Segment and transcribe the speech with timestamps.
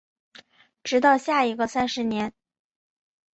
[0.83, 2.33] 直到下一个三十年